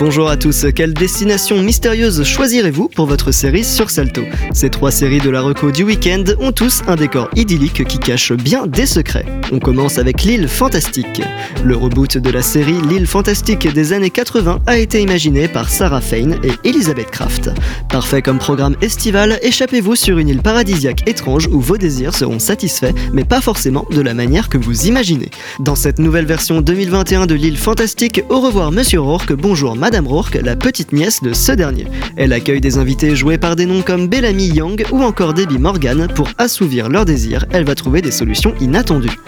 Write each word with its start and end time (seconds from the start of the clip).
Bonjour 0.00 0.30
à 0.30 0.38
tous, 0.38 0.64
quelle 0.74 0.94
destination 0.94 1.62
mystérieuse 1.62 2.24
choisirez-vous 2.24 2.88
pour 2.88 3.04
votre 3.04 3.32
série 3.32 3.64
sur 3.64 3.90
Salto 3.90 4.22
Ces 4.54 4.70
trois 4.70 4.90
séries 4.90 5.20
de 5.20 5.28
la 5.28 5.42
reco 5.42 5.70
du 5.70 5.82
week-end 5.82 6.24
ont 6.40 6.52
tous 6.52 6.80
un 6.86 6.96
décor 6.96 7.28
idyllique 7.36 7.84
qui 7.84 7.98
cache 7.98 8.32
bien 8.32 8.66
des 8.66 8.86
secrets. 8.86 9.26
On 9.52 9.58
commence 9.58 9.98
avec 9.98 10.22
l'île 10.22 10.48
fantastique. 10.48 11.20
Le 11.62 11.76
reboot 11.76 12.16
de 12.16 12.30
la 12.30 12.40
série 12.40 12.80
L'île 12.88 13.06
fantastique 13.06 13.70
des 13.70 13.92
années 13.92 14.08
80 14.08 14.60
a 14.66 14.78
été 14.78 15.02
imaginé 15.02 15.48
par 15.48 15.68
Sarah 15.68 16.00
Fane 16.00 16.38
et 16.42 16.66
Elizabeth 16.66 17.10
Kraft. 17.10 17.50
Parfait 17.90 18.22
comme 18.22 18.38
programme 18.38 18.76
estival, 18.80 19.38
échappez-vous 19.42 19.96
sur 19.96 20.16
une 20.16 20.28
île 20.28 20.40
paradisiaque 20.40 21.06
étrange 21.10 21.46
où 21.48 21.60
vos 21.60 21.76
désirs 21.76 22.14
seront 22.14 22.38
satisfaits, 22.38 22.94
mais 23.12 23.24
pas 23.24 23.42
forcément 23.42 23.84
de 23.90 24.00
la 24.00 24.14
manière 24.14 24.48
que 24.48 24.56
vous 24.56 24.86
imaginez. 24.86 25.28
Dans 25.58 25.74
cette 25.74 25.98
nouvelle 25.98 26.24
version 26.24 26.62
2021 26.62 27.26
de 27.26 27.34
l'île 27.34 27.58
fantastique, 27.58 28.22
au 28.30 28.40
revoir 28.40 28.72
Monsieur 28.72 29.00
Rourke, 29.00 29.34
bonjour 29.34 29.76
Madame 29.90 30.06
Rourke, 30.06 30.38
la 30.44 30.54
petite 30.54 30.92
nièce 30.92 31.20
de 31.20 31.32
ce 31.32 31.50
dernier. 31.50 31.84
Elle 32.14 32.32
accueille 32.32 32.60
des 32.60 32.78
invités 32.78 33.16
joués 33.16 33.38
par 33.38 33.56
des 33.56 33.66
noms 33.66 33.82
comme 33.82 34.06
Bellamy 34.06 34.46
Young 34.46 34.84
ou 34.92 35.02
encore 35.02 35.34
Debbie 35.34 35.58
Morgan. 35.58 36.06
Pour 36.14 36.28
assouvir 36.38 36.88
leurs 36.88 37.04
désirs, 37.04 37.44
elle 37.50 37.64
va 37.64 37.74
trouver 37.74 38.00
des 38.00 38.12
solutions 38.12 38.54
inattendues. 38.60 39.18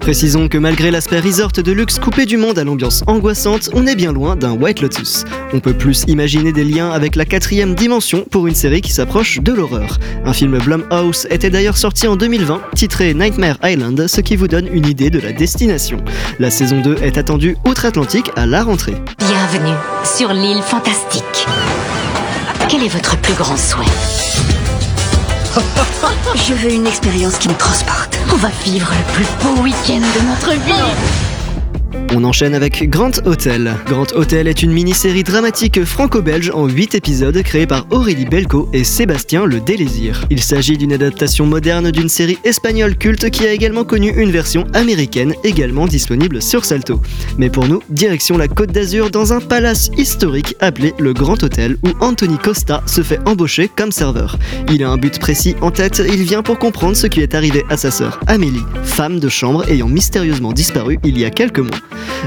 Précisons 0.00 0.48
que 0.48 0.58
malgré 0.58 0.90
l'aspect 0.90 1.20
resort 1.20 1.52
de 1.52 1.72
luxe 1.72 1.98
coupé 1.98 2.26
du 2.26 2.36
monde 2.36 2.58
à 2.58 2.64
l'ambiance 2.64 3.04
angoissante, 3.06 3.70
on 3.72 3.86
est 3.86 3.94
bien 3.94 4.12
loin 4.12 4.36
d'un 4.36 4.52
White 4.52 4.82
Lotus. 4.82 5.24
On 5.54 5.60
peut 5.60 5.72
plus 5.72 6.04
imaginer 6.08 6.52
des 6.52 6.64
liens 6.64 6.90
avec 6.90 7.16
la 7.16 7.24
quatrième 7.24 7.74
dimension 7.74 8.26
pour 8.30 8.46
une 8.46 8.54
série 8.54 8.80
qui 8.80 8.92
s'approche 8.92 9.40
de 9.40 9.52
l'horreur. 9.52 9.98
Un 10.26 10.32
film 10.32 10.58
Blumhouse 10.58 11.26
était 11.30 11.50
d'ailleurs 11.50 11.76
sorti 11.76 12.06
en 12.06 12.16
2020, 12.16 12.60
titré 12.74 13.14
Nightmare 13.14 13.58
Island, 13.62 14.06
ce 14.08 14.20
qui 14.20 14.36
vous 14.36 14.48
donne 14.48 14.68
une 14.72 14.86
idée 14.86 15.08
de 15.08 15.20
la 15.20 15.32
destination. 15.32 15.98
La 16.38 16.50
saison 16.50 16.80
2 16.80 16.96
est 17.02 17.16
attendue 17.16 17.56
outre-Atlantique 17.64 18.30
à 18.36 18.44
la 18.44 18.64
rentrée. 18.64 18.96
Bienvenue 19.18 19.76
sur 20.04 20.32
l'île 20.32 20.62
fantastique. 20.62 21.46
Quel 22.68 22.82
est 22.82 22.88
votre 22.88 23.16
plus 23.18 23.34
grand 23.34 23.56
souhait? 23.56 23.84
Je 26.34 26.54
veux 26.54 26.72
une 26.72 26.86
expérience 26.86 27.36
qui 27.38 27.48
me 27.48 27.54
transporte. 27.54 28.18
On 28.32 28.36
va 28.36 28.48
vivre 28.64 28.90
le 28.90 29.12
plus 29.12 29.26
beau 29.42 29.62
week-end 29.62 30.00
de 30.00 30.20
notre 30.28 30.52
vie. 30.64 31.31
On 32.14 32.24
enchaîne 32.24 32.54
avec 32.54 32.90
Grand 32.90 33.26
Hotel. 33.26 33.74
Grand 33.86 34.12
Hotel 34.12 34.46
est 34.46 34.62
une 34.62 34.70
mini-série 34.72 35.22
dramatique 35.22 35.82
franco-belge 35.82 36.50
en 36.52 36.66
8 36.66 36.94
épisodes 36.94 37.42
créée 37.42 37.66
par 37.66 37.86
Aurélie 37.88 38.26
Belco 38.26 38.68
et 38.74 38.84
Sébastien 38.84 39.46
Le 39.46 39.60
Délésir. 39.60 40.26
Il 40.28 40.42
s'agit 40.42 40.76
d'une 40.76 40.92
adaptation 40.92 41.46
moderne 41.46 41.90
d'une 41.90 42.10
série 42.10 42.36
espagnole 42.44 42.96
culte 42.96 43.30
qui 43.30 43.46
a 43.46 43.52
également 43.52 43.84
connu 43.84 44.12
une 44.14 44.30
version 44.30 44.66
américaine 44.74 45.34
également 45.42 45.86
disponible 45.86 46.42
sur 46.42 46.66
Salto. 46.66 47.00
Mais 47.38 47.48
pour 47.48 47.66
nous, 47.66 47.82
direction 47.88 48.36
la 48.36 48.48
Côte 48.48 48.72
d'Azur 48.72 49.10
dans 49.10 49.32
un 49.32 49.40
palace 49.40 49.90
historique 49.96 50.54
appelé 50.60 50.92
le 50.98 51.14
Grand 51.14 51.42
Hôtel 51.42 51.78
où 51.82 52.04
Anthony 52.04 52.36
Costa 52.36 52.82
se 52.84 53.02
fait 53.02 53.20
embaucher 53.26 53.70
comme 53.74 53.90
serveur. 53.90 54.38
Il 54.70 54.84
a 54.84 54.90
un 54.90 54.98
but 54.98 55.18
précis 55.18 55.56
en 55.62 55.70
tête, 55.70 56.02
il 56.06 56.24
vient 56.24 56.42
pour 56.42 56.58
comprendre 56.58 56.94
ce 56.94 57.06
qui 57.06 57.20
est 57.20 57.34
arrivé 57.34 57.64
à 57.70 57.78
sa 57.78 57.90
sœur 57.90 58.20
Amélie, 58.26 58.64
femme 58.84 59.18
de 59.18 59.30
chambre 59.30 59.66
ayant 59.70 59.88
mystérieusement 59.88 60.52
disparu 60.52 60.98
il 61.04 61.18
y 61.18 61.24
a 61.24 61.30
quelques 61.30 61.60
mois. 61.60 61.78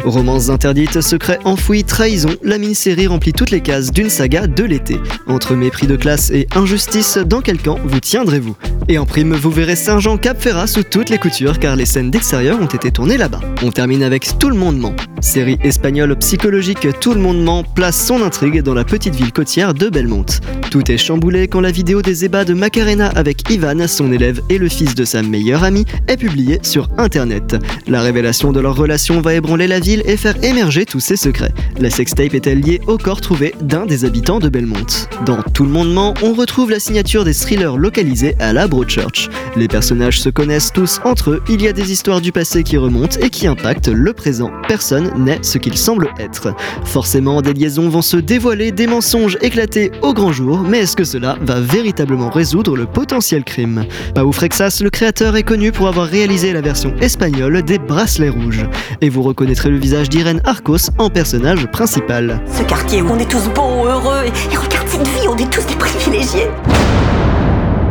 Romances 0.04 0.50
interdites, 0.50 1.02
secrets 1.02 1.40
enfouis, 1.46 1.84
trahison, 1.84 2.36
la 2.44 2.58
mini-série 2.58 3.08
remplit 3.08 3.34
toutes 3.34 3.52
les 3.52 3.62
cases 3.62 3.92
d'une 3.92 4.10
saga 4.10 4.48
de 4.48 4.64
l'été. 4.64 4.98
Entre 5.28 5.56
mépris 5.56 5.88
de 5.88 5.96
classe 5.96 6.32
et 6.32 6.48
injustice, 6.56 7.18
dans 7.18 7.42
quel 7.42 7.58
camp 7.58 7.80
vous 7.84 8.00
tiendrez-vous 8.00 8.56
Et 8.88 8.98
en 8.98 9.06
prime, 9.06 9.34
vous 9.34 9.52
verrez 9.52 9.76
Saint-Jean 9.76 10.18
Cap 10.18 10.42
Ferrat 10.42 10.68
sous 10.68 10.84
toutes 10.84 11.10
les 11.10 11.18
coutures 11.18 11.60
car 11.60 11.76
les 11.76 11.86
scènes 11.86 12.12
d'extérieur 12.12 12.60
ont 12.62 12.68
été 12.68 12.92
tournées 12.92 13.18
là-bas. 13.18 13.42
On 13.64 13.72
termine 13.72 14.04
avec 14.04 14.38
Tout 14.38 14.50
le 14.50 14.56
monde 14.56 14.78
ment. 14.78 14.96
Série 15.26 15.58
espagnole 15.64 16.16
psychologique 16.18 16.88
Tout 17.02 17.16
le 17.16 17.20
monde 17.20 17.44
ment 17.44 17.64
place 17.64 18.06
son 18.06 18.22
intrigue 18.22 18.62
dans 18.62 18.76
la 18.76 18.84
petite 18.84 19.16
ville 19.16 19.34
côtière 19.34 19.74
de 19.74 19.90
Belmont. 19.90 20.28
Tout 20.70 20.92
est 20.92 21.00
chamboulé 21.00 21.48
quand 21.48 21.62
la 21.62 21.72
vidéo 21.72 22.04
des 22.04 22.26
ébats 22.26 22.46
de 22.46 22.54
Macarena 22.54 23.08
avec 23.08 23.50
Ivan, 23.50 23.88
son 23.88 24.12
élève 24.12 24.42
et 24.50 24.60
le 24.60 24.70
fils 24.70 24.94
de 24.94 25.04
sa 25.04 25.24
meilleure 25.24 25.64
amie, 25.64 25.86
est 26.08 26.18
publiée 26.18 26.60
sur 26.62 26.90
internet. 27.00 27.56
La 27.88 28.02
révélation 28.02 28.52
de 28.52 28.60
leur 28.60 28.76
relation 28.76 29.20
va 29.20 29.34
ébranler 29.34 29.66
la 29.66 29.80
ville 29.80 30.04
et 30.06 30.16
faire 30.16 30.36
émerger 30.44 30.86
tous 30.86 31.00
ses 31.00 31.18
secrets. 31.18 31.54
La 31.80 31.90
sextape 31.90 32.36
est-elle 32.36 32.60
liée 32.60 32.80
au 32.86 33.00
corps 33.00 33.20
trouvé 33.20 33.56
d'un 33.62 33.88
des 33.88 34.06
habitants 34.06 34.40
de 34.40 34.50
Belmont 34.50 34.86
Dans 35.26 35.42
Tout 35.42 35.64
le 35.64 35.72
monde 35.72 35.92
ment, 35.92 36.14
on 36.22 36.34
retrouve 36.34 36.70
la 36.70 36.80
signature 36.80 37.24
des 37.24 37.34
thrillers 37.34 37.78
localisés 37.78 38.36
à 38.40 38.54
la 38.54 38.68
Broadchurch. 38.68 39.30
Les 39.56 39.68
personnages 39.68 40.22
se 40.22 40.30
connaissent 40.30 40.72
tous 40.72 41.02
entre 41.04 41.32
eux, 41.32 41.44
il 41.50 41.64
y 41.64 41.68
a 41.68 41.74
des 41.74 41.92
histoires 41.92 42.22
du 42.22 42.32
passé 42.32 42.62
qui 42.62 42.78
remontent 42.78 43.18
et 43.22 43.32
qui 43.32 43.48
impactent 43.48 43.88
le 43.88 44.14
présent. 44.14 44.52
Personne 44.68 45.15
n'est 45.18 45.40
ce 45.42 45.58
qu'il 45.58 45.78
semble 45.78 46.10
être. 46.20 46.54
Forcément, 46.84 47.42
des 47.42 47.54
liaisons 47.54 47.90
vont 47.90 48.02
se 48.02 48.18
dévoiler, 48.18 48.72
des 48.72 48.88
mensonges 48.88 49.38
éclater 49.42 49.92
au 50.02 50.14
grand 50.14 50.32
jour, 50.32 50.60
mais 50.60 50.80
est-ce 50.80 50.96
que 50.96 51.04
cela 51.04 51.38
va 51.42 51.60
véritablement 51.60 52.30
résoudre 52.30 52.76
le 52.76 52.86
potentiel 52.86 53.44
crime? 53.44 53.86
Pau 54.14 54.32
Frexas, 54.32 54.80
le 54.82 54.90
créateur, 54.90 55.36
est 55.36 55.44
connu 55.44 55.72
pour 55.72 55.88
avoir 55.88 56.08
réalisé 56.08 56.54
la 56.54 56.62
version 56.62 56.94
espagnole 57.02 57.64
des 57.64 57.80
Bracelets 57.80 58.30
Rouges. 58.30 58.66
Et 59.02 59.10
vous 59.10 59.22
reconnaissez 59.22 59.70
le 59.70 59.78
visage 59.78 60.10
d'Irène 60.10 60.42
Arcos 60.46 60.90
en 60.98 61.10
personnage 61.10 61.66
principal. 61.68 62.42
Ce 62.52 62.64
quartier 62.64 63.02
où 63.02 63.10
on 63.10 63.20
est 63.20 63.30
tous 63.30 63.48
beaux, 63.50 63.86
heureux, 63.86 64.26
et 64.52 64.56
regarde 64.56 64.88
cette 64.88 65.08
vie, 65.08 65.28
on 65.28 65.38
est 65.38 65.50
tous 65.50 65.66
des 65.66 65.76
privilégiés. 65.76 66.50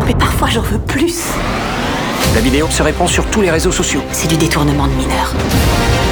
Mais 0.07 0.15
parfois 0.15 0.49
j'en 0.49 0.63
veux 0.63 0.79
plus. 0.79 1.25
La 2.35 2.41
vidéo 2.41 2.67
se 2.69 2.83
répand 2.83 3.09
sur 3.09 3.25
tous 3.27 3.41
les 3.41 3.51
réseaux 3.51 3.73
sociaux. 3.73 4.03
C'est 4.11 4.29
du 4.29 4.37
détournement 4.37 4.87
de 4.87 4.93
mineurs. 4.93 5.33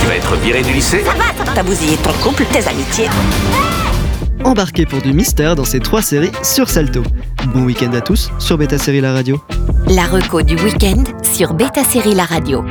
Tu 0.03 0.09
vas 0.09 0.17
être 0.17 0.35
viré 0.39 0.63
du 0.63 0.73
lycée 0.73 1.05
Ça 1.05 1.13
va, 1.13 1.33
ça 1.39 1.45
va. 1.45 1.53
T'as 1.55 1.63
bousillé 1.63 1.97
ton 1.99 2.11
couple, 2.15 2.45
tes 2.53 2.67
amitiés. 2.67 3.09
Embarquez 4.43 4.85
pour 4.85 5.01
du 5.01 5.13
mystère 5.13 5.55
dans 5.55 5.65
ces 5.65 5.79
trois 5.79 6.03
séries 6.03 6.33
sur 6.43 6.69
Salto. 6.69 7.05
Bon 7.55 7.63
week-end 7.63 7.93
à 7.93 8.01
tous 8.01 8.33
sur 8.41 8.59
Beta 8.59 8.79
Série 8.79 9.01
La 9.01 9.13
Radio. 9.13 9.41
La 9.87 10.07
reco 10.07 10.43
du 10.43 10.57
week-end 10.57 11.05
sur 11.23 11.55
Beta 11.55 11.85
Série 11.85 12.17
La 12.17 12.25
Radio. 12.25 12.65